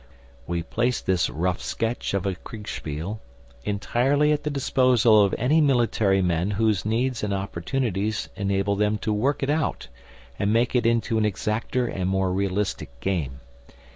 We 0.47 0.63
place 0.63 0.99
this 0.99 1.29
rough 1.29 1.61
sketch 1.61 2.15
of 2.15 2.25
a 2.25 2.33
Kriegspiel 2.33 3.19
entirely 3.63 4.31
at 4.31 4.43
the 4.43 4.49
disposal 4.49 5.21
of 5.21 5.35
any 5.37 5.61
military 5.61 6.23
men 6.23 6.49
whose 6.49 6.83
needs 6.83 7.21
and 7.23 7.31
opportunities 7.35 8.27
enable 8.35 8.75
them 8.75 8.97
to 8.97 9.13
work 9.13 9.43
it 9.43 9.49
out 9.51 9.89
and 10.39 10.51
make 10.51 10.73
it 10.75 10.87
into 10.87 11.19
an 11.19 11.25
exacter 11.27 11.85
and 11.85 12.09
more 12.09 12.33
realistic 12.33 12.99
game. 12.99 13.41